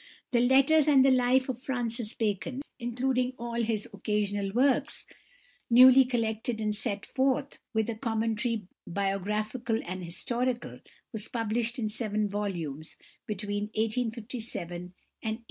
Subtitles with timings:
[0.31, 5.05] The "Letters and the Life of Francis Bacon, including all his Occasional Works,
[5.69, 10.79] newly collected and set forth, with a Commentary Biographical and Historical,"
[11.13, 14.83] was published in seven volumes between 1857 and
[15.21, 15.39] 1874.